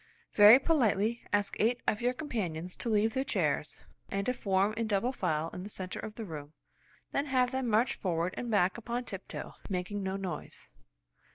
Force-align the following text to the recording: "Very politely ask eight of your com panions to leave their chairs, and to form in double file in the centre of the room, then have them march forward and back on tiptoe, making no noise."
"Very 0.33 0.57
politely 0.57 1.21
ask 1.31 1.55
eight 1.59 1.79
of 1.87 2.01
your 2.01 2.13
com 2.13 2.27
panions 2.27 2.75
to 2.79 2.89
leave 2.89 3.13
their 3.13 3.23
chairs, 3.23 3.83
and 4.09 4.25
to 4.25 4.33
form 4.33 4.73
in 4.75 4.87
double 4.87 5.11
file 5.11 5.51
in 5.53 5.61
the 5.61 5.69
centre 5.69 5.99
of 5.99 6.15
the 6.15 6.25
room, 6.25 6.53
then 7.11 7.27
have 7.27 7.51
them 7.51 7.67
march 7.67 7.93
forward 7.93 8.33
and 8.35 8.49
back 8.49 8.77
on 8.89 9.03
tiptoe, 9.03 9.53
making 9.69 10.01
no 10.01 10.15
noise." 10.17 10.69